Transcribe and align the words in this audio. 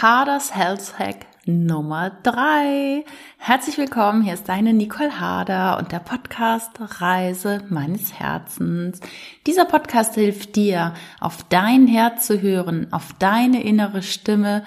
Harders 0.00 0.56
Health 0.56 0.98
Hack 0.98 1.26
Nummer 1.44 2.10
drei. 2.22 3.04
Herzlich 3.36 3.76
willkommen, 3.76 4.22
hier 4.22 4.32
ist 4.32 4.48
deine 4.48 4.72
Nicole 4.72 5.20
Harder 5.20 5.76
und 5.76 5.92
der 5.92 5.98
Podcast 5.98 6.70
Reise 6.78 7.62
meines 7.68 8.14
Herzens. 8.18 9.00
Dieser 9.46 9.66
Podcast 9.66 10.14
hilft 10.14 10.56
dir, 10.56 10.94
auf 11.20 11.44
dein 11.50 11.86
Herz 11.86 12.26
zu 12.26 12.40
hören, 12.40 12.86
auf 12.92 13.12
deine 13.18 13.62
innere 13.62 14.00
Stimme 14.00 14.64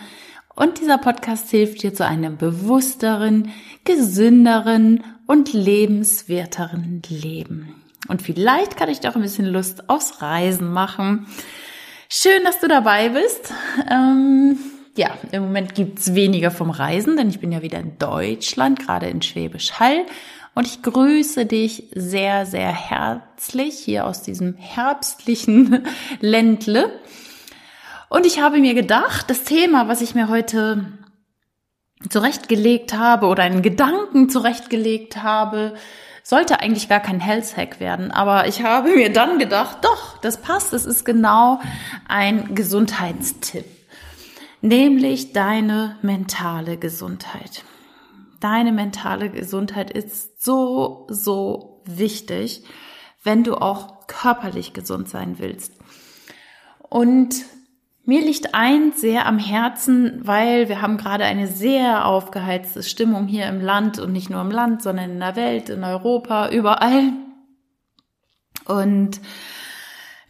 und 0.54 0.80
dieser 0.80 1.00
Podcast 1.00 1.50
hilft 1.50 1.82
dir 1.82 1.96
zu 1.96 2.06
einem 2.06 2.38
bewussteren, 2.38 3.52
gesünderen 3.86 5.04
und 5.26 5.52
lebenswerteren 5.52 7.02
Leben. 7.10 7.74
Und 8.08 8.22
vielleicht 8.22 8.78
kann 8.78 8.90
ich 8.90 9.08
auch 9.08 9.16
ein 9.16 9.24
bisschen 9.24 9.48
Lust 9.48 9.90
aufs 9.90 10.22
Reisen 10.22 10.72
machen. 10.72 11.26
Schön, 12.08 12.44
dass 12.44 12.60
du 12.60 12.68
dabei 12.68 13.10
bist. 13.10 13.52
Ähm, 13.90 14.60
ja, 14.96 15.18
im 15.32 15.44
Moment 15.44 15.74
gibt's 15.76 16.14
weniger 16.14 16.52
vom 16.52 16.70
Reisen, 16.70 17.18
denn 17.18 17.30
ich 17.30 17.40
bin 17.40 17.52
ja 17.52 17.62
wieder 17.62 17.80
in 17.80 17.98
Deutschland, 17.98 18.80
gerade 18.80 19.08
in 19.08 19.22
Schwäbisch 19.22 19.74
Hall. 19.80 20.06
Und 20.56 20.68
ich 20.68 20.84
grüße 20.84 21.48
dich 21.48 21.86
sehr, 21.96 22.46
sehr 22.46 22.72
herzlich 22.72 23.80
hier 23.80 24.06
aus 24.06 24.22
diesem 24.22 24.56
herbstlichen 24.56 25.88
Ländle. 26.20 27.00
Und 28.10 28.28
ich 28.28 28.40
habe 28.40 28.60
mir 28.60 28.76
gedacht, 28.76 29.32
das 29.32 29.44
Thema, 29.44 29.88
was 29.88 30.02
ich 30.02 30.14
mir 30.14 30.30
heute 30.30 30.86
zurechtgelegt 32.10 32.94
habe 32.94 33.26
oder 33.26 33.42
einen 33.42 33.64
Gedanken 33.64 34.30
zurechtgelegt 34.30 35.24
habe, 35.24 35.74
sollte 36.22 36.60
eigentlich 36.60 36.88
gar 36.88 37.00
kein 37.00 37.20
Health 37.20 37.58
Hack 37.58 37.80
werden. 37.80 38.12
Aber 38.12 38.48
ich 38.48 38.62
habe 38.62 38.90
mir 38.90 39.12
dann 39.12 39.40
gedacht, 39.40 39.80
doch, 39.82 40.20
das 40.20 40.38
passt. 40.38 40.72
Das 40.72 40.86
ist 40.86 41.04
genau 41.04 41.60
ein 42.08 42.54
Gesundheitstipp. 42.54 43.66
Nämlich 44.64 45.34
deine 45.34 45.98
mentale 46.04 46.78
Gesundheit. 46.78 47.66
Deine 48.40 48.72
mentale 48.72 49.30
Gesundheit 49.30 49.92
ist 49.92 50.42
so, 50.42 51.06
so 51.10 51.82
wichtig, 51.84 52.64
wenn 53.24 53.44
du 53.44 53.56
auch 53.56 54.08
körperlich 54.08 54.72
gesund 54.72 55.10
sein 55.10 55.38
willst. 55.38 55.74
Und 56.80 57.44
mir 58.06 58.22
liegt 58.22 58.56
eins 58.56 59.02
sehr 59.02 59.26
am 59.26 59.38
Herzen, 59.38 60.22
weil 60.24 60.70
wir 60.70 60.82
haben 60.82 60.96
gerade 60.96 61.26
eine 61.26 61.48
sehr 61.48 62.06
aufgeheizte 62.06 62.84
Stimmung 62.84 63.28
hier 63.28 63.48
im 63.48 63.60
Land 63.60 64.00
und 64.00 64.14
nicht 64.14 64.30
nur 64.30 64.40
im 64.40 64.52
Land, 64.52 64.82
sondern 64.82 65.12
in 65.12 65.20
der 65.20 65.36
Welt, 65.36 65.68
in 65.68 65.84
Europa, 65.84 66.48
überall. 66.52 67.12
Und 68.64 69.20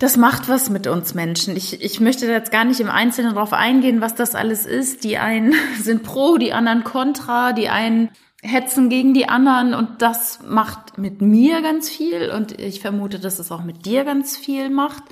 das 0.03 0.17
macht 0.17 0.49
was 0.49 0.69
mit 0.69 0.87
uns 0.87 1.13
Menschen. 1.13 1.55
Ich, 1.55 1.81
ich 1.81 1.99
möchte 1.99 2.25
jetzt 2.27 2.51
gar 2.51 2.65
nicht 2.65 2.79
im 2.79 2.89
Einzelnen 2.89 3.35
darauf 3.35 3.53
eingehen, 3.53 4.01
was 4.01 4.15
das 4.15 4.35
alles 4.35 4.65
ist. 4.65 5.03
Die 5.03 5.17
einen 5.17 5.53
sind 5.81 6.03
pro, 6.03 6.37
die 6.37 6.53
anderen 6.53 6.83
kontra, 6.83 7.53
die 7.53 7.69
einen 7.69 8.09
hetzen 8.41 8.89
gegen 8.89 9.13
die 9.13 9.29
anderen 9.29 9.73
und 9.73 10.01
das 10.01 10.39
macht 10.45 10.97
mit 10.97 11.21
mir 11.21 11.61
ganz 11.61 11.89
viel 11.89 12.29
und 12.29 12.59
ich 12.59 12.81
vermute, 12.81 13.17
dass 13.17 13.39
es 13.39 13.53
auch 13.53 13.63
mit 13.63 13.85
dir 13.85 14.03
ganz 14.03 14.35
viel 14.35 14.69
macht 14.69 15.03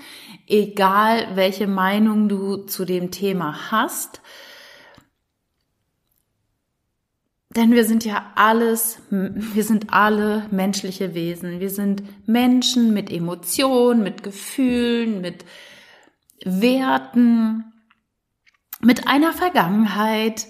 egal 0.52 1.28
welche 1.36 1.68
Meinung 1.68 2.28
du 2.28 2.58
zu 2.58 2.86
dem 2.86 3.10
Thema 3.10 3.72
hast. 3.72 4.22
Denn 7.56 7.74
wir 7.74 7.84
sind 7.84 8.06
ja 8.06 8.32
alles, 8.36 9.02
wir 9.10 9.64
sind 9.66 9.92
alle 9.94 10.46
menschliche 10.52 11.14
Wesen. 11.14 11.60
Wir 11.60 11.70
sind 11.70 12.02
Menschen 12.26 12.94
mit 12.94 13.12
Emotionen, 13.12 14.04
mit 14.04 14.24
Gefühlen, 14.24 15.20
mit 15.20 15.44
Werten, 16.46 17.66
mit 18.80 19.06
einer 19.08 19.34
Vergangenheit, 19.34 20.48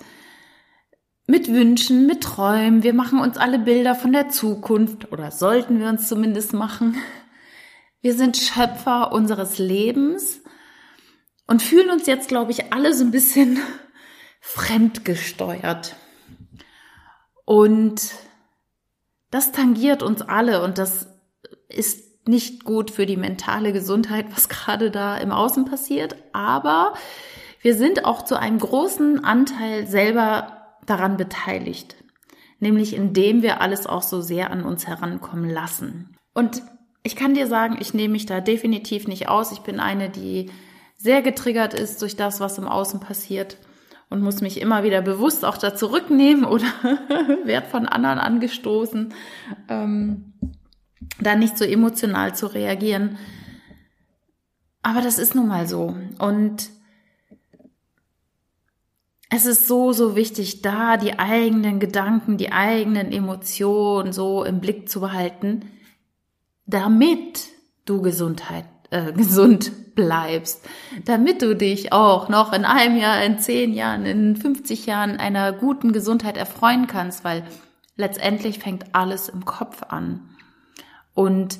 mit 1.25 1.47
Wünschen, 1.47 2.05
mit 2.05 2.21
Träumen. 2.21 2.83
Wir 2.83 2.93
machen 2.93 3.19
uns 3.19 3.37
alle 3.37 3.57
Bilder 3.57 3.95
von 3.95 4.11
der 4.11 4.29
Zukunft 4.29 5.11
oder 5.11 5.31
sollten 5.31 5.79
wir 5.79 5.87
uns 5.87 6.07
zumindest 6.07 6.53
machen. 6.53 6.97
Wir 8.01 8.13
sind 8.13 8.37
Schöpfer 8.37 9.11
unseres 9.11 9.57
Lebens 9.57 10.41
und 11.47 11.63
fühlen 11.63 11.89
uns 11.89 12.05
jetzt, 12.05 12.27
glaube 12.27 12.51
ich, 12.51 12.71
alle 12.73 12.93
so 12.93 13.03
ein 13.03 13.11
bisschen 13.11 13.59
fremdgesteuert. 14.39 15.95
Und 17.51 18.13
das 19.29 19.51
tangiert 19.51 20.03
uns 20.03 20.21
alle 20.21 20.63
und 20.63 20.77
das 20.77 21.09
ist 21.67 22.25
nicht 22.25 22.63
gut 22.63 22.91
für 22.91 23.05
die 23.05 23.17
mentale 23.17 23.73
Gesundheit, 23.73 24.27
was 24.31 24.47
gerade 24.47 24.89
da 24.89 25.17
im 25.17 25.33
Außen 25.33 25.65
passiert. 25.65 26.15
Aber 26.31 26.93
wir 27.61 27.75
sind 27.75 28.05
auch 28.05 28.23
zu 28.23 28.39
einem 28.39 28.57
großen 28.57 29.25
Anteil 29.25 29.85
selber 29.85 30.77
daran 30.85 31.17
beteiligt. 31.17 31.97
Nämlich 32.61 32.95
indem 32.95 33.41
wir 33.41 33.59
alles 33.59 33.85
auch 33.85 34.03
so 34.03 34.21
sehr 34.21 34.49
an 34.49 34.63
uns 34.63 34.87
herankommen 34.87 35.49
lassen. 35.49 36.15
Und 36.33 36.63
ich 37.03 37.17
kann 37.17 37.33
dir 37.33 37.47
sagen, 37.47 37.75
ich 37.81 37.93
nehme 37.93 38.13
mich 38.13 38.25
da 38.25 38.39
definitiv 38.39 39.09
nicht 39.09 39.27
aus. 39.27 39.51
Ich 39.51 39.59
bin 39.59 39.81
eine, 39.81 40.09
die 40.09 40.49
sehr 40.95 41.21
getriggert 41.21 41.73
ist 41.73 42.01
durch 42.01 42.15
das, 42.15 42.39
was 42.39 42.57
im 42.57 42.69
Außen 42.69 43.01
passiert 43.01 43.57
und 44.11 44.21
muss 44.21 44.41
mich 44.41 44.61
immer 44.61 44.83
wieder 44.83 45.01
bewusst 45.01 45.43
auch 45.43 45.57
da 45.57 45.75
zurücknehmen 45.75 46.45
oder 46.45 46.65
werd 47.45 47.67
von 47.67 47.87
anderen 47.87 48.19
angestoßen, 48.19 49.13
ähm, 49.67 50.33
da 51.19 51.35
nicht 51.35 51.57
so 51.57 51.65
emotional 51.65 52.35
zu 52.35 52.45
reagieren. 52.45 53.17
Aber 54.83 55.01
das 55.01 55.17
ist 55.17 55.33
nun 55.33 55.47
mal 55.47 55.67
so. 55.67 55.95
Und 56.19 56.69
es 59.31 59.45
ist 59.47 59.67
so, 59.67 59.93
so 59.93 60.15
wichtig, 60.15 60.61
da 60.61 60.97
die 60.97 61.17
eigenen 61.17 61.79
Gedanken, 61.79 62.37
die 62.37 62.51
eigenen 62.51 63.11
Emotionen 63.11 64.13
so 64.13 64.43
im 64.43 64.59
Blick 64.59 64.87
zu 64.87 64.99
behalten 64.99 65.63
damit 66.71 67.49
du 67.85 68.01
Gesundheit, 68.01 68.65
äh, 68.91 69.11
gesund 69.13 69.95
bleibst, 69.95 70.67
damit 71.05 71.41
du 71.41 71.55
dich 71.55 71.91
auch 71.91 72.29
noch 72.29 72.53
in 72.53 72.65
einem 72.65 72.97
Jahr, 72.97 73.23
in 73.23 73.39
zehn 73.39 73.73
Jahren, 73.73 74.05
in 74.05 74.35
50 74.35 74.85
Jahren 74.85 75.17
einer 75.17 75.51
guten 75.51 75.91
Gesundheit 75.91 76.37
erfreuen 76.37 76.87
kannst, 76.87 77.23
weil 77.23 77.43
letztendlich 77.95 78.59
fängt 78.59 78.93
alles 78.93 79.29
im 79.29 79.45
Kopf 79.45 79.83
an. 79.89 80.29
Und 81.13 81.59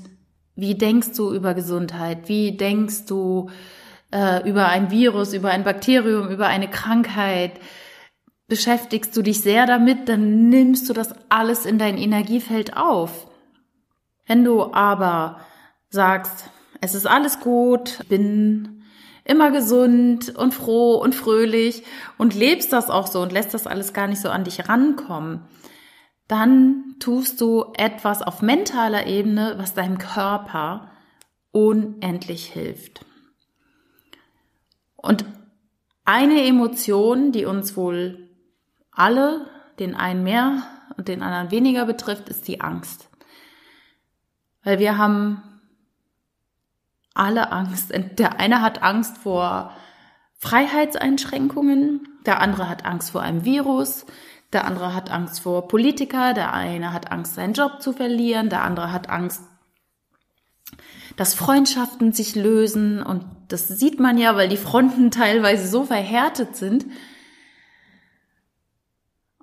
wie 0.56 0.76
denkst 0.76 1.14
du 1.16 1.34
über 1.34 1.54
Gesundheit? 1.54 2.30
Wie 2.30 2.56
denkst 2.56 3.06
du 3.06 3.50
äh, 4.12 4.48
über 4.48 4.68
ein 4.68 4.92
Virus, 4.92 5.34
über 5.34 5.50
ein 5.50 5.64
Bakterium, 5.64 6.30
über 6.30 6.48
eine 6.48 6.70
Krankheit? 6.70 7.54
Beschäftigst 8.48 9.16
du 9.16 9.22
dich 9.22 9.42
sehr 9.42 9.66
damit, 9.66 10.10
dann 10.10 10.50
nimmst 10.50 10.90
du 10.90 10.94
das 10.94 11.14
alles 11.30 11.66
in 11.66 11.78
dein 11.78 11.98
Energiefeld 11.98 12.76
auf. 12.76 13.28
Wenn 14.28 14.44
du 14.44 14.74
aber 14.74 15.40
sagst, 15.90 16.50
es 16.82 16.96
ist 16.96 17.08
alles 17.08 17.40
gut, 17.40 18.00
bin 18.10 18.84
immer 19.24 19.52
gesund 19.52 20.36
und 20.36 20.54
froh 20.54 20.96
und 20.96 21.16
fröhlich 21.16 21.84
und 22.18 22.34
lebst 22.34 22.74
das 22.74 22.90
auch 22.90 23.08
so 23.08 23.22
und 23.22 23.32
lässt 23.32 23.54
das 23.54 23.68
alles 23.68 23.94
gar 23.94 24.08
nicht 24.08 24.20
so 24.20 24.30
an 24.30 24.44
dich 24.44 24.68
rankommen, 24.68 25.42
dann 26.28 26.96
tust 27.00 27.40
du 27.40 27.66
etwas 27.76 28.22
auf 28.24 28.42
mentaler 28.42 29.06
Ebene, 29.06 29.56
was 29.58 29.74
deinem 29.74 30.00
Körper 30.00 30.90
unendlich 31.52 32.48
hilft. 32.48 33.06
Und 34.96 35.26
eine 36.04 36.46
Emotion, 36.46 37.32
die 37.32 37.46
uns 37.46 37.76
wohl 37.76 38.30
alle, 38.92 39.48
den 39.78 39.96
einen 39.96 40.24
mehr 40.24 40.64
und 40.98 41.08
den 41.08 41.22
anderen 41.22 41.52
weniger 41.52 41.86
betrifft, 41.86 42.30
ist 42.30 42.48
die 42.48 42.62
Angst. 42.62 43.10
Weil 44.64 44.80
wir 44.80 44.98
haben 44.98 45.44
alle 47.22 47.52
Angst. 47.52 47.94
Der 48.18 48.40
eine 48.40 48.62
hat 48.62 48.82
Angst 48.82 49.20
vor 49.20 49.72
Freiheitseinschränkungen, 50.40 52.08
der 52.26 52.42
andere 52.42 52.68
hat 52.68 52.84
Angst 52.84 53.12
vor 53.12 53.22
einem 53.22 53.46
Virus, 53.46 54.08
der 54.52 54.66
andere 54.66 54.96
hat 54.96 55.12
Angst 55.12 55.42
vor 55.42 55.68
Politiker, 55.68 56.34
der 56.34 56.52
eine 56.52 56.94
hat 56.94 57.12
Angst, 57.12 57.36
seinen 57.36 57.54
Job 57.54 57.80
zu 57.80 57.94
verlieren, 57.94 58.50
der 58.50 58.64
andere 58.64 58.92
hat 58.92 59.10
Angst, 59.10 59.44
dass 61.16 61.36
Freundschaften 61.36 62.12
sich 62.12 62.36
lösen. 62.36 63.04
Und 63.04 63.24
das 63.50 63.68
sieht 63.68 64.00
man 64.00 64.18
ja, 64.18 64.36
weil 64.36 64.50
die 64.50 64.58
Fronten 64.58 65.12
teilweise 65.12 65.68
so 65.68 65.84
verhärtet 65.84 66.56
sind, 66.56 66.88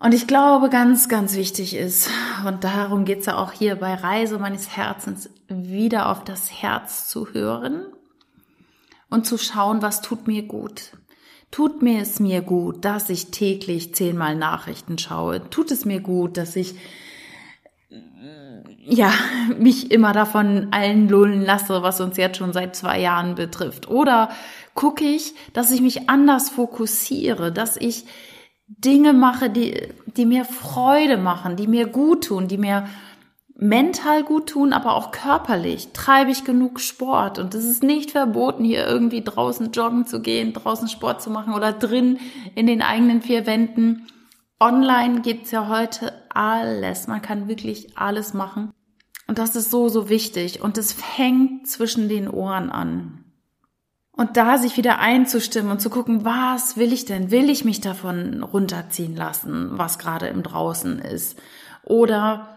und 0.00 0.14
ich 0.14 0.26
glaube, 0.26 0.68
ganz, 0.68 1.08
ganz 1.08 1.34
wichtig 1.34 1.74
ist, 1.74 2.10
und 2.46 2.64
darum 2.64 3.04
geht's 3.04 3.26
ja 3.26 3.36
auch 3.36 3.52
hier 3.52 3.76
bei 3.76 3.94
Reise 3.94 4.38
meines 4.38 4.76
Herzens, 4.76 5.30
wieder 5.48 6.08
auf 6.10 6.24
das 6.24 6.50
Herz 6.50 7.08
zu 7.08 7.32
hören 7.32 7.86
und 9.10 9.26
zu 9.26 9.38
schauen, 9.38 9.82
was 9.82 10.00
tut 10.00 10.26
mir 10.26 10.42
gut. 10.42 10.92
Tut 11.50 11.80
mir 11.80 12.02
es 12.02 12.20
mir 12.20 12.42
gut, 12.42 12.84
dass 12.84 13.08
ich 13.08 13.30
täglich 13.30 13.94
zehnmal 13.94 14.36
Nachrichten 14.36 14.98
schaue? 14.98 15.48
Tut 15.48 15.70
es 15.70 15.86
mir 15.86 16.00
gut, 16.00 16.36
dass 16.36 16.56
ich 16.56 16.74
ja, 18.90 19.12
mich 19.58 19.90
immer 19.90 20.12
davon 20.12 20.68
allen 20.70 21.08
lullen 21.08 21.44
lasse, 21.44 21.82
was 21.82 22.00
uns 22.00 22.16
jetzt 22.16 22.38
schon 22.38 22.52
seit 22.52 22.74
zwei 22.74 23.00
Jahren 23.00 23.34
betrifft. 23.34 23.88
Oder 23.88 24.30
gucke 24.74 25.04
ich, 25.04 25.34
dass 25.52 25.70
ich 25.70 25.82
mich 25.82 26.08
anders 26.08 26.48
fokussiere, 26.48 27.52
dass 27.52 27.76
ich 27.76 28.06
Dinge 28.68 29.12
mache, 29.12 29.50
die, 29.50 29.88
die 30.06 30.26
mir 30.26 30.44
Freude 30.44 31.16
machen, 31.16 31.56
die 31.56 31.66
mir 31.66 31.86
gut 31.86 32.26
tun, 32.26 32.48
die 32.48 32.58
mir 32.58 32.86
mental 33.56 34.22
gut 34.22 34.50
tun, 34.50 34.72
aber 34.72 34.94
auch 34.94 35.10
körperlich. 35.10 35.88
Treibe 35.92 36.30
ich 36.30 36.44
genug 36.44 36.78
Sport? 36.78 37.40
Und 37.40 37.54
es 37.54 37.64
ist 37.64 37.82
nicht 37.82 38.12
verboten, 38.12 38.64
hier 38.64 38.86
irgendwie 38.86 39.22
draußen 39.22 39.72
joggen 39.72 40.06
zu 40.06 40.20
gehen, 40.20 40.52
draußen 40.52 40.86
Sport 40.86 41.20
zu 41.22 41.30
machen 41.30 41.54
oder 41.54 41.72
drin 41.72 42.18
in 42.54 42.66
den 42.66 42.82
eigenen 42.82 43.20
vier 43.20 43.46
Wänden. 43.46 44.06
Online 44.60 45.22
gibt's 45.22 45.50
ja 45.50 45.68
heute 45.68 46.12
alles. 46.32 47.08
Man 47.08 47.22
kann 47.22 47.48
wirklich 47.48 47.98
alles 47.98 48.32
machen. 48.32 48.72
Und 49.26 49.38
das 49.38 49.56
ist 49.56 49.70
so, 49.70 49.88
so 49.88 50.08
wichtig. 50.08 50.62
Und 50.62 50.78
es 50.78 50.92
fängt 50.92 51.66
zwischen 51.66 52.08
den 52.08 52.28
Ohren 52.28 52.70
an. 52.70 53.24
Und 54.18 54.36
da 54.36 54.58
sich 54.58 54.76
wieder 54.76 54.98
einzustimmen 54.98 55.70
und 55.70 55.80
zu 55.80 55.90
gucken, 55.90 56.24
was 56.24 56.76
will 56.76 56.92
ich 56.92 57.04
denn? 57.04 57.30
Will 57.30 57.48
ich 57.48 57.64
mich 57.64 57.80
davon 57.80 58.42
runterziehen 58.42 59.14
lassen, 59.14 59.78
was 59.78 60.00
gerade 60.00 60.26
im 60.26 60.42
Draußen 60.42 60.98
ist? 60.98 61.40
Oder 61.84 62.48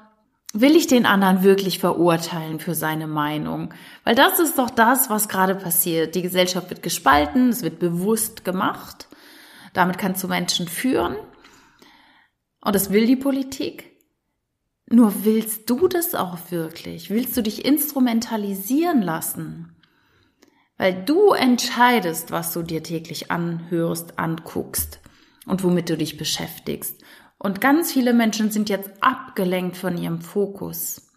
will 0.54 0.75
ich 0.75 0.88
den 0.88 1.06
anderen 1.06 1.44
wirklich 1.44 1.78
verurteilen 1.78 2.60
für 2.60 2.74
seine 2.74 3.06
Meinung? 3.06 3.75
Weil 4.04 4.16
das 4.16 4.40
ist 4.40 4.58
doch 4.58 4.72
das, 4.72 5.12
was 5.12 5.30
gerade 5.30 5.54
passiert. 5.54 6.16
Die 6.16 6.24
Gesellschaft 6.24 6.72
wird 6.72 6.81
gespalten, 6.81 7.50
es 7.50 7.62
wird 7.62 7.78
bewusst 7.78 8.44
gemacht. 8.44 9.08
Damit 9.74 10.00
kannst 10.00 10.24
du 10.24 10.28
Menschen 10.28 10.68
führen. 10.68 11.16
Und 12.62 12.74
das 12.74 12.90
will 12.90 13.06
die 13.06 13.16
Politik. 13.16 13.92
Nur 14.90 15.25
willst 15.25 15.69
du 15.69 15.88
das 15.88 16.16
auch 16.16 16.40
wirklich? 16.50 17.12
Willst 17.12 17.38
du 17.38 17.44
dich 17.44 17.66
instrumentalisieren 17.66 19.04
lassen? 19.04 19.75
Weil 20.81 20.95
du 21.06 21.33
entscheidest, 21.33 22.31
was 22.31 22.54
du 22.54 22.63
dir 22.63 22.81
täglich 22.81 23.30
anhörst, 23.30 24.18
anguckst 24.18 25.00
und 25.45 25.63
womit 25.63 25.92
du 25.92 25.95
dich 25.95 26.18
beschäftigst. 26.18 27.00
Und 27.38 27.62
ganz 27.62 27.94
viele 27.94 28.16
Menschen 28.16 28.50
sind 28.50 28.68
jetzt 28.68 28.89
abgelenkt 29.00 29.78
von 29.78 29.95
ihrem 29.95 30.22
Fokus, 30.22 31.12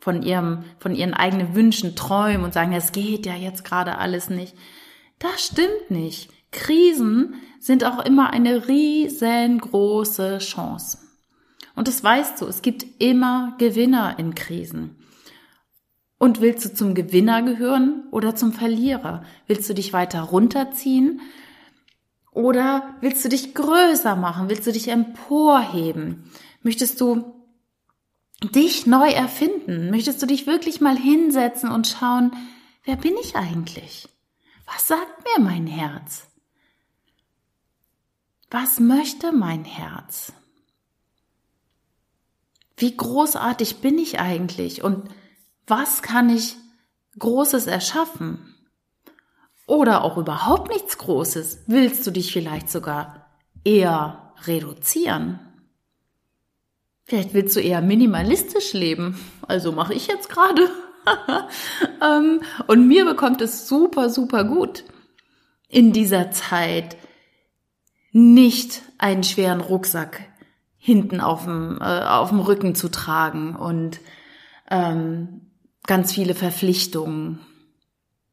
von 0.00 0.22
ihrem, 0.22 0.64
von 0.78 0.94
ihren 0.94 1.12
eigenen 1.12 1.54
Wünschen, 1.54 1.96
Träumen 1.96 2.44
und 2.44 2.54
sagen, 2.54 2.72
es 2.72 2.92
geht 2.92 3.26
ja 3.26 3.34
jetzt 3.34 3.62
gerade 3.62 3.98
alles 3.98 4.30
nicht. 4.30 4.56
Das 5.18 5.44
stimmt 5.44 5.90
nicht. 5.90 6.30
Krisen 6.50 7.34
sind 7.58 7.84
auch 7.84 8.02
immer 8.02 8.30
eine 8.30 8.68
riesengroße 8.68 10.38
Chance. 10.38 10.96
Und 11.76 11.88
das 11.88 12.02
weißt 12.02 12.40
du, 12.40 12.46
es 12.46 12.62
gibt 12.62 12.86
immer 12.98 13.54
Gewinner 13.58 14.18
in 14.18 14.34
Krisen. 14.34 14.96
Und 16.20 16.42
willst 16.42 16.66
du 16.66 16.74
zum 16.74 16.94
Gewinner 16.94 17.40
gehören 17.40 18.02
oder 18.10 18.36
zum 18.36 18.52
Verlierer? 18.52 19.24
Willst 19.46 19.70
du 19.70 19.72
dich 19.72 19.94
weiter 19.94 20.20
runterziehen 20.20 21.22
oder 22.30 22.94
willst 23.00 23.24
du 23.24 23.30
dich 23.30 23.54
größer 23.54 24.16
machen? 24.16 24.50
Willst 24.50 24.66
du 24.66 24.72
dich 24.72 24.88
emporheben? 24.88 26.30
Möchtest 26.62 27.00
du 27.00 27.32
dich 28.42 28.86
neu 28.86 29.08
erfinden? 29.08 29.88
Möchtest 29.90 30.20
du 30.20 30.26
dich 30.26 30.46
wirklich 30.46 30.82
mal 30.82 30.94
hinsetzen 30.94 31.70
und 31.70 31.86
schauen, 31.86 32.32
wer 32.84 32.96
bin 32.96 33.14
ich 33.22 33.34
eigentlich? 33.34 34.06
Was 34.66 34.88
sagt 34.88 35.24
mir 35.24 35.42
mein 35.42 35.66
Herz? 35.66 36.28
Was 38.50 38.78
möchte 38.78 39.32
mein 39.32 39.64
Herz? 39.64 40.34
Wie 42.76 42.94
großartig 42.94 43.76
bin 43.76 43.98
ich 43.98 44.20
eigentlich? 44.20 44.84
Und 44.84 45.08
was 45.70 46.02
kann 46.02 46.28
ich 46.28 46.56
Großes 47.18 47.66
erschaffen? 47.66 48.54
Oder 49.66 50.02
auch 50.02 50.16
überhaupt 50.18 50.68
nichts 50.68 50.98
Großes? 50.98 51.64
Willst 51.68 52.06
du 52.06 52.10
dich 52.10 52.32
vielleicht 52.32 52.68
sogar 52.70 53.26
eher 53.64 54.34
reduzieren? 54.44 55.38
Vielleicht 57.04 57.34
willst 57.34 57.56
du 57.56 57.60
eher 57.60 57.80
minimalistisch 57.80 58.72
leben. 58.72 59.18
Also 59.46 59.72
mache 59.72 59.94
ich 59.94 60.06
jetzt 60.06 60.28
gerade. 60.28 60.68
Ähm, 62.02 62.42
und 62.66 62.86
mir 62.86 63.06
bekommt 63.06 63.40
es 63.40 63.66
super, 63.66 64.10
super 64.10 64.44
gut 64.44 64.84
in 65.66 65.92
dieser 65.92 66.30
Zeit 66.30 66.96
nicht 68.12 68.82
einen 68.98 69.22
schweren 69.22 69.60
Rucksack 69.60 70.20
hinten 70.76 71.20
auf 71.20 71.44
dem, 71.44 71.78
äh, 71.80 72.02
auf 72.02 72.30
dem 72.30 72.40
Rücken 72.40 72.74
zu 72.74 72.90
tragen 72.90 73.56
und 73.56 74.00
ähm, 74.70 75.49
ganz 75.86 76.12
viele 76.12 76.34
Verpflichtungen. 76.34 77.40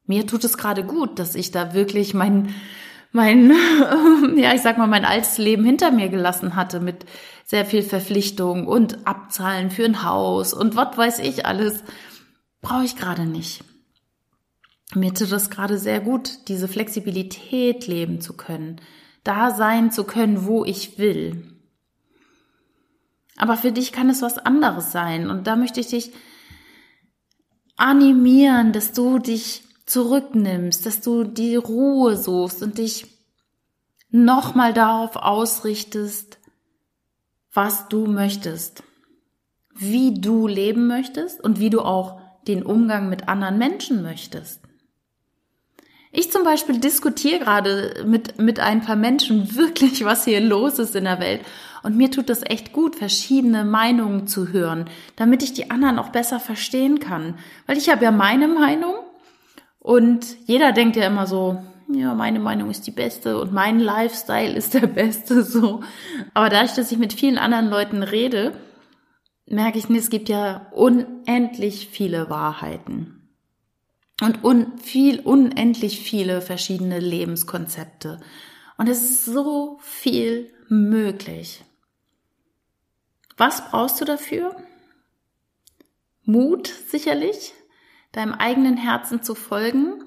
Mir 0.05 0.25
tut 0.25 0.44
es 0.44 0.57
gerade 0.57 0.83
gut, 0.83 1.19
dass 1.19 1.35
ich 1.35 1.51
da 1.51 1.73
wirklich 1.73 2.13
mein, 2.13 2.53
mein, 3.11 3.51
ja, 4.38 4.53
ich 4.53 4.61
sag 4.61 4.77
mal, 4.77 4.88
mein 4.88 5.05
altes 5.05 5.38
Leben 5.38 5.65
hinter 5.65 5.91
mir 5.91 6.09
gelassen 6.09 6.55
hatte 6.55 6.79
mit 6.79 7.05
sehr 7.45 7.65
viel 7.65 7.83
Verpflichtung 7.83 8.67
und 8.67 9.07
Abzahlen 9.07 9.71
für 9.71 9.85
ein 9.85 10.03
Haus 10.03 10.53
und 10.53 10.75
was 10.75 10.97
weiß 10.97 11.19
ich 11.19 11.45
alles. 11.45 11.83
Brauche 12.61 12.85
ich 12.85 12.95
gerade 12.95 13.25
nicht. 13.25 13.63
Mir 14.95 15.13
tut 15.13 15.31
es 15.31 15.49
gerade 15.49 15.77
sehr 15.77 15.99
gut, 15.99 16.47
diese 16.47 16.67
Flexibilität 16.67 17.88
leben 17.88 18.21
zu 18.21 18.35
können, 18.35 18.81
da 19.23 19.51
sein 19.51 19.91
zu 19.91 20.05
können, 20.05 20.45
wo 20.45 20.63
ich 20.63 20.97
will. 20.97 21.53
Aber 23.35 23.57
für 23.57 23.71
dich 23.71 23.91
kann 23.91 24.09
es 24.09 24.21
was 24.21 24.38
anderes 24.38 24.91
sein 24.91 25.29
und 25.29 25.45
da 25.45 25.55
möchte 25.55 25.79
ich 25.79 25.88
dich 25.88 26.11
animieren, 27.77 28.74
dass 28.74 28.91
du 28.91 29.19
dich 29.19 29.63
zurücknimmst, 29.85 30.85
dass 30.85 31.00
du 31.01 31.24
die 31.24 31.56
Ruhe 31.56 32.18
suchst 32.18 32.62
und 32.62 32.77
dich 32.77 33.07
nochmal 34.09 34.74
darauf 34.74 35.15
ausrichtest, 35.15 36.39
was 37.53 37.88
du 37.88 38.06
möchtest, 38.06 38.83
wie 39.74 40.19
du 40.19 40.47
leben 40.47 40.88
möchtest 40.88 41.41
und 41.41 41.59
wie 41.59 41.69
du 41.69 41.81
auch 41.81 42.19
den 42.47 42.63
Umgang 42.63 43.09
mit 43.09 43.27
anderen 43.27 43.57
Menschen 43.57 44.01
möchtest. 44.01 44.67
Ich 46.12 46.31
zum 46.31 46.44
Beispiel 46.44 46.80
diskutiere 46.80 47.39
gerade 47.39 48.04
mit, 48.06 48.39
mit 48.39 48.59
ein 48.59 48.81
paar 48.81 48.95
Menschen 48.95 49.56
wirklich, 49.56 50.06
was 50.06 50.25
hier 50.25 50.39
los 50.39 50.80
ist 50.80 50.95
in 50.95 51.04
der 51.04 51.19
Welt. 51.19 51.42
Und 51.83 51.98
mir 51.98 52.09
tut 52.09 52.30
es 52.30 52.44
echt 52.44 52.74
gut, 52.74 52.95
verschiedene 52.95 53.65
Meinungen 53.65 54.27
zu 54.27 54.50
hören, 54.50 54.86
damit 55.15 55.44
ich 55.44 55.54
die 55.54 55.69
anderen 55.69 56.00
auch 56.00 56.09
besser 56.09 56.39
verstehen 56.39 57.00
kann. 57.00 57.36
Weil 57.65 57.77
ich 57.77 57.89
habe 57.89 58.04
ja 58.04 58.12
meine 58.12 58.48
Meinung 58.48 58.95
und 59.80 60.25
jeder 60.45 60.71
denkt 60.71 60.95
ja 60.95 61.07
immer 61.07 61.27
so, 61.27 61.62
ja, 61.89 62.13
meine 62.13 62.39
Meinung 62.39 62.69
ist 62.69 62.88
die 62.88 62.92
beste 62.92 63.39
und 63.39 63.54
mein 63.54 63.80
Lifestyle 63.80 64.54
ist 64.54 64.74
der 64.74 64.88
beste, 64.88 65.44
so. 65.45 65.81
Aber 66.33 66.49
dadurch, 66.49 66.73
dass 66.73 66.92
ich 66.92 66.97
mit 66.97 67.14
vielen 67.14 67.37
anderen 67.37 67.69
Leuten 67.69 68.04
rede, 68.04 68.54
merke 69.45 69.78
ich, 69.78 69.90
es 69.90 70.09
gibt 70.09 70.30
ja 70.30 70.68
unendlich 70.71 71.90
viele 71.90 72.30
Wahrheiten 72.30 73.17
und 74.21 74.44
un 74.44 74.78
viel, 74.80 75.19
unendlich 75.19 76.00
viele 76.00 76.42
verschiedene 76.42 77.00
Lebenskonzepte. 77.00 78.19
Und 78.78 78.88
es 78.88 79.02
ist 79.02 79.26
so 79.26 79.80
viel 79.81 80.52
möglich. 80.69 81.64
Was 83.38 83.69
brauchst 83.69 84.02
du 84.02 84.06
dafür? 84.06 84.56
Mut 86.24 86.68
sicherlich, 86.68 87.54
deinem 88.12 88.33
eigenen 88.33 88.78
Herzen 88.78 89.21
zu 89.21 89.36
folgen. 89.36 90.04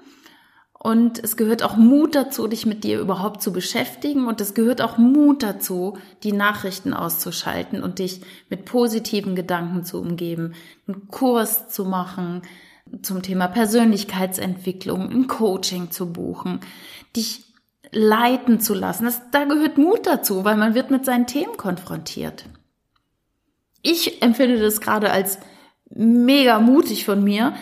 Und 0.73 1.23
es 1.23 1.37
gehört 1.37 1.63
auch 1.63 1.77
Mut 1.77 2.15
dazu, 2.15 2.49
dich 2.49 2.67
mit 2.67 2.85
dir 2.85 3.01
überhaupt 3.01 3.43
zu 3.43 3.53
beschäftigen. 3.53 4.27
Und 4.27 4.41
es 4.41 4.55
gehört 4.55 4.83
auch 4.83 4.99
Mut 4.99 5.43
dazu, 5.43 5.99
die 6.23 6.33
Nachrichten 6.33 6.95
auszuschalten 6.95 7.83
und 7.83 7.99
dich 7.99 8.23
mit 8.49 8.65
positiven 8.65 9.37
Gedanken 9.37 9.85
zu 9.85 10.01
umgeben, 10.01 10.55
einen 10.89 11.07
Kurs 11.09 11.69
zu 11.69 11.85
machen, 11.85 12.43
zum 13.03 13.23
Thema 13.23 13.49
Persönlichkeitsentwicklung, 13.49 15.11
ein 15.11 15.27
Coaching 15.27 15.91
zu 15.91 16.13
buchen, 16.13 16.61
dich 17.17 17.45
leiten 17.93 18.61
zu 18.61 18.75
lassen. 18.75 19.05
Das, 19.05 19.21
da 19.31 19.45
gehört 19.45 19.79
Mut 19.79 20.07
dazu, 20.07 20.45
weil 20.45 20.57
man 20.57 20.75
wird 20.75 20.91
mit 20.91 21.05
seinen 21.05 21.27
Themen 21.27 21.57
konfrontiert. 21.57 22.45
Ich 23.83 24.23
empfinde 24.23 24.59
das 24.59 24.81
gerade 24.81 25.11
als 25.11 25.39
mega 25.89 26.61
mutig 26.61 27.05
von 27.05 27.25
mir, 27.25 27.55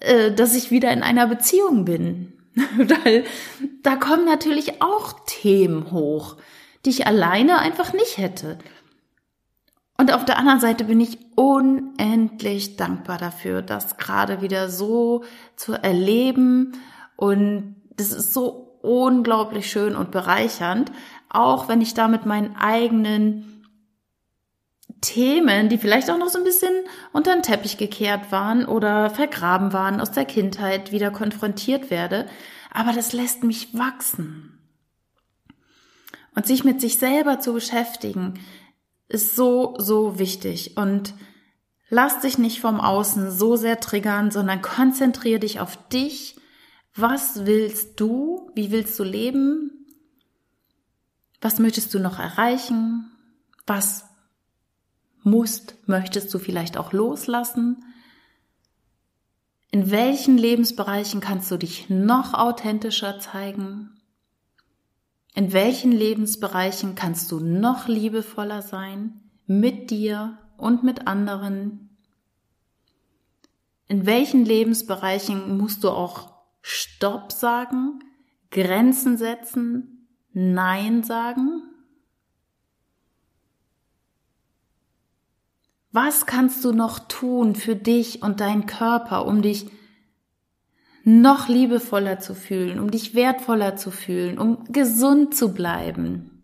äh, 0.00 0.32
dass 0.32 0.54
ich 0.54 0.70
wieder 0.70 0.90
in 0.92 1.02
einer 1.02 1.26
Beziehung 1.26 1.84
bin. 1.84 2.32
weil 2.76 3.24
da 3.82 3.96
kommen 3.96 4.24
natürlich 4.24 4.80
auch 4.80 5.14
Themen 5.26 5.90
hoch, 5.90 6.36
die 6.84 6.90
ich 6.90 7.06
alleine 7.06 7.58
einfach 7.58 7.92
nicht 7.92 8.16
hätte. 8.18 8.58
Und 9.98 10.12
auf 10.12 10.24
der 10.24 10.38
anderen 10.38 10.60
Seite 10.60 10.84
bin 10.84 11.00
ich 11.00 11.18
unendlich 11.36 12.76
dankbar 12.76 13.18
dafür, 13.18 13.62
das 13.62 13.96
gerade 13.96 14.42
wieder 14.42 14.68
so 14.68 15.24
zu 15.56 15.72
erleben. 15.72 16.72
Und 17.16 17.76
das 17.96 18.12
ist 18.12 18.34
so 18.34 18.78
unglaublich 18.82 19.70
schön 19.70 19.96
und 19.96 20.10
bereichernd, 20.10 20.92
auch 21.28 21.68
wenn 21.68 21.80
ich 21.80 21.94
damit 21.94 22.26
meinen 22.26 22.56
eigenen 22.56 23.64
Themen, 25.00 25.68
die 25.68 25.78
vielleicht 25.78 26.10
auch 26.10 26.18
noch 26.18 26.28
so 26.28 26.38
ein 26.38 26.44
bisschen 26.44 26.72
unter 27.12 27.32
den 27.32 27.42
Teppich 27.42 27.78
gekehrt 27.78 28.32
waren 28.32 28.64
oder 28.64 29.10
vergraben 29.10 29.72
waren 29.72 30.00
aus 30.00 30.12
der 30.12 30.24
Kindheit, 30.24 30.92
wieder 30.92 31.10
konfrontiert 31.10 31.90
werde. 31.90 32.26
Aber 32.72 32.92
das 32.92 33.12
lässt 33.12 33.44
mich 33.44 33.76
wachsen. 33.76 34.52
Und 36.34 36.46
sich 36.46 36.64
mit 36.64 36.80
sich 36.80 36.98
selber 36.98 37.40
zu 37.40 37.54
beschäftigen, 37.54 38.34
ist 39.08 39.36
so, 39.36 39.74
so 39.78 40.18
wichtig. 40.18 40.76
Und 40.76 41.14
lass 41.88 42.20
dich 42.20 42.38
nicht 42.38 42.60
vom 42.60 42.80
Außen 42.80 43.30
so 43.30 43.56
sehr 43.56 43.80
triggern, 43.80 44.30
sondern 44.30 44.62
konzentriere 44.62 45.40
dich 45.40 45.60
auf 45.60 45.76
dich. 45.88 46.36
Was 46.94 47.46
willst 47.46 48.00
du? 48.00 48.50
Wie 48.54 48.70
willst 48.70 48.98
du 48.98 49.04
leben? 49.04 49.86
Was 51.40 51.58
möchtest 51.58 51.92
du 51.94 51.98
noch 51.98 52.18
erreichen? 52.18 53.10
Was 53.66 54.04
musst, 55.22 55.76
möchtest 55.86 56.32
du 56.32 56.38
vielleicht 56.38 56.78
auch 56.78 56.92
loslassen? 56.92 57.84
In 59.70 59.90
welchen 59.90 60.38
Lebensbereichen 60.38 61.20
kannst 61.20 61.50
du 61.50 61.58
dich 61.58 61.90
noch 61.90 62.32
authentischer 62.32 63.18
zeigen? 63.18 63.95
In 65.36 65.52
welchen 65.52 65.92
Lebensbereichen 65.92 66.94
kannst 66.94 67.30
du 67.30 67.40
noch 67.40 67.88
liebevoller 67.88 68.62
sein 68.62 69.20
mit 69.46 69.90
dir 69.90 70.38
und 70.56 70.82
mit 70.82 71.06
anderen? 71.06 71.90
In 73.86 74.06
welchen 74.06 74.46
Lebensbereichen 74.46 75.58
musst 75.58 75.84
du 75.84 75.90
auch 75.90 76.32
Stopp 76.62 77.32
sagen, 77.32 77.98
Grenzen 78.50 79.18
setzen, 79.18 80.08
Nein 80.32 81.04
sagen? 81.04 81.62
Was 85.92 86.24
kannst 86.24 86.64
du 86.64 86.72
noch 86.72 86.98
tun 86.98 87.56
für 87.56 87.76
dich 87.76 88.22
und 88.22 88.40
deinen 88.40 88.64
Körper, 88.64 89.26
um 89.26 89.42
dich 89.42 89.70
noch 91.08 91.46
liebevoller 91.46 92.18
zu 92.18 92.34
fühlen, 92.34 92.80
um 92.80 92.90
dich 92.90 93.14
wertvoller 93.14 93.76
zu 93.76 93.92
fühlen, 93.92 94.38
um 94.38 94.64
gesund 94.72 95.36
zu 95.36 95.54
bleiben? 95.54 96.42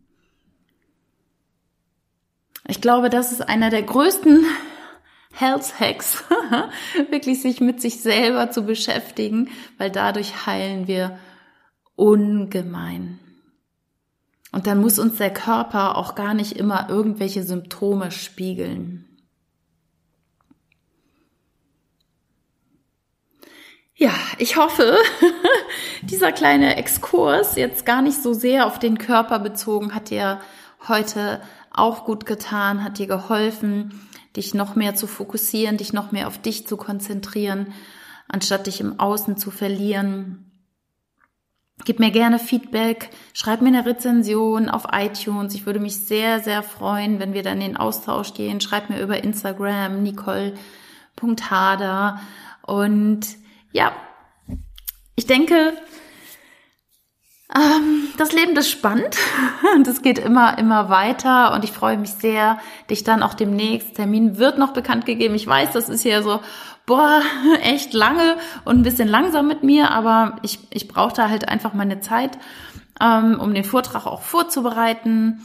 Ich 2.69 2.81
glaube, 2.81 3.11
das 3.11 3.33
ist 3.33 3.41
einer 3.41 3.71
der 3.71 3.83
größten 3.83 4.45
Health 5.33 5.81
Hacks, 5.81 6.23
wirklich 7.11 7.43
sich 7.43 7.61
mit 7.61 7.81
sich 7.81 8.03
selber 8.03 8.53
zu 8.53 8.63
beschäftigen, 8.63 9.51
weil 9.79 9.91
dadurch 9.91 10.47
heilen 10.47 10.87
wir 10.87 11.19
ungemein. 11.97 13.19
Und 14.53 14.69
dann 14.69 14.81
muss 14.81 15.01
uns 15.01 15.17
der 15.17 15.33
Körper 15.33 15.97
auch 15.97 16.15
gar 16.15 16.35
nicht 16.35 16.53
immer 16.53 16.89
irgendwelche 16.89 17.43
Symptome 17.43 18.13
spiegeln. 18.13 19.12
Ja, 24.03 24.15
ich 24.39 24.57
hoffe, 24.57 24.99
dieser 26.03 26.33
kleine 26.33 26.75
Exkurs 26.75 27.55
jetzt 27.55 27.87
gar 27.87 28.03
nicht 28.03 28.21
so 28.21 28.33
sehr 28.33 28.67
auf 28.67 28.81
den 28.81 28.99
Körper 28.99 29.39
bezogen, 29.39 29.95
hat 29.95 30.11
dir 30.11 30.41
heute 30.89 31.41
auch 31.71 32.05
gut 32.05 32.27
getan, 32.27 32.83
hat 32.83 32.99
dir 32.99 33.07
geholfen, 33.07 34.09
dich 34.35 34.55
noch 34.55 34.75
mehr 34.75 34.97
zu 34.97 35.07
fokussieren, 35.07 35.77
dich 35.77 35.93
noch 35.93 36.11
mehr 36.11 36.27
auf 36.27 36.39
dich 36.39 36.67
zu 36.67 36.77
konzentrieren, 36.77 37.73
anstatt 38.27 38.67
dich 38.67 38.81
im 38.81 38.99
Außen 38.99 39.37
zu 39.37 39.53
verlieren. 39.53 40.51
Gib 41.85 42.01
mir 42.01 42.11
gerne 42.11 42.41
Feedback, 42.41 43.11
schreib 43.35 43.63
mir 43.63 43.69
eine 43.69 43.87
Rezension 43.87 44.69
auf 44.69 44.87
iTunes. 44.91 45.55
Ich 45.55 45.65
würde 45.65 45.79
mich 45.79 45.97
sehr, 46.05 46.41
sehr 46.41 46.65
freuen, 46.65 47.21
wenn 47.21 47.35
wir 47.35 47.45
dann 47.45 47.61
in 47.61 47.69
den 47.69 47.77
Austausch 47.77 48.35
gehen. 48.35 48.61
Schreib 48.61 48.91
mir 48.91 49.01
über 49.01 49.23
Instagram, 49.23 50.03
nicole.hader 50.03 50.59
und 52.67 53.41
ja, 53.73 53.93
ich 55.15 55.27
denke, 55.27 55.75
ähm, 57.55 58.09
das 58.17 58.33
Leben 58.33 58.57
ist 58.57 58.71
spannend. 58.71 59.17
Und 59.75 59.87
es 59.87 60.03
geht 60.03 60.19
immer, 60.19 60.59
immer 60.59 60.89
weiter. 60.89 61.53
Und 61.55 61.65
ich 61.65 61.73
freue 61.73 61.99
mich 61.99 62.13
sehr, 62.13 62.59
dich 62.89 63.05
dann 63.05 63.23
auch 63.23 63.35
demnächst, 63.35 63.97
Termin. 63.97 64.39
Wird 64.39 64.59
noch 64.59 64.73
bekannt 64.73 65.07
gegeben. 65.07 65.35
Ich 65.35 65.47
weiß, 65.47 65.73
das 65.73 65.89
ist 65.89 66.03
hier 66.03 66.23
so, 66.23 66.41
boah, 66.87 67.21
echt 67.63 67.93
lange 67.93 68.37
und 68.65 68.79
ein 68.79 68.83
bisschen 68.83 69.09
langsam 69.09 69.49
mit 69.49 69.63
mir, 69.63 69.91
aber 69.91 70.37
ich, 70.43 70.59
ich 70.71 70.89
brauche 70.89 71.15
da 71.15 71.29
halt 71.29 71.49
einfach 71.49 71.75
meine 71.75 72.01
Zeit, 72.01 72.39
ähm, 73.01 73.39
um 73.41 73.55
den 73.55 73.65
Vortrag 73.65 74.07
auch 74.07 74.23
vorzubereiten, 74.23 75.45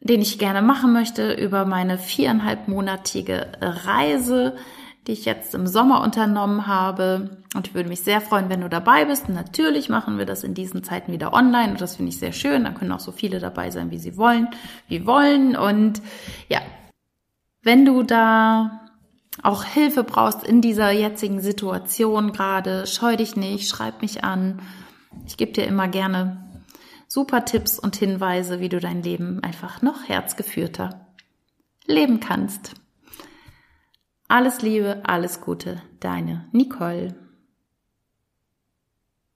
den 0.00 0.20
ich 0.20 0.38
gerne 0.38 0.62
machen 0.62 0.92
möchte 0.92 1.32
über 1.32 1.64
meine 1.64 1.96
viereinhalbmonatige 1.96 3.52
Reise 3.60 4.56
die 5.06 5.12
ich 5.12 5.24
jetzt 5.24 5.54
im 5.54 5.66
Sommer 5.66 6.00
unternommen 6.02 6.66
habe. 6.66 7.38
Und 7.54 7.66
ich 7.66 7.74
würde 7.74 7.88
mich 7.88 8.02
sehr 8.02 8.20
freuen, 8.20 8.48
wenn 8.48 8.60
du 8.60 8.68
dabei 8.68 9.04
bist. 9.04 9.28
Natürlich 9.28 9.88
machen 9.88 10.18
wir 10.18 10.26
das 10.26 10.44
in 10.44 10.54
diesen 10.54 10.84
Zeiten 10.84 11.12
wieder 11.12 11.32
online. 11.32 11.72
Und 11.72 11.80
das 11.80 11.96
finde 11.96 12.10
ich 12.10 12.18
sehr 12.18 12.32
schön. 12.32 12.64
Da 12.64 12.70
können 12.70 12.92
auch 12.92 13.00
so 13.00 13.12
viele 13.12 13.40
dabei 13.40 13.70
sein, 13.70 13.90
wie 13.90 13.98
sie 13.98 14.16
wollen, 14.16 14.48
wie 14.88 15.06
wollen. 15.06 15.56
Und 15.56 16.02
ja, 16.48 16.60
wenn 17.62 17.84
du 17.84 18.02
da 18.02 18.80
auch 19.42 19.64
Hilfe 19.64 20.04
brauchst 20.04 20.44
in 20.44 20.60
dieser 20.60 20.90
jetzigen 20.92 21.40
Situation 21.40 22.32
gerade, 22.32 22.86
scheu 22.86 23.16
dich 23.16 23.34
nicht, 23.34 23.68
schreib 23.68 24.02
mich 24.02 24.22
an. 24.22 24.60
Ich 25.26 25.36
gebe 25.36 25.52
dir 25.52 25.66
immer 25.66 25.88
gerne 25.88 26.48
super 27.08 27.44
Tipps 27.44 27.78
und 27.78 27.96
Hinweise, 27.96 28.60
wie 28.60 28.68
du 28.68 28.78
dein 28.78 29.02
Leben 29.02 29.42
einfach 29.42 29.82
noch 29.82 30.08
herzgeführter 30.08 31.06
leben 31.86 32.20
kannst. 32.20 32.74
Alles 34.34 34.62
Liebe, 34.62 35.02
alles 35.04 35.42
Gute, 35.42 35.82
deine 36.00 36.46
Nicole. 36.52 37.14